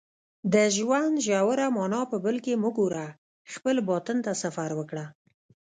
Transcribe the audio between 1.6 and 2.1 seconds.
معنا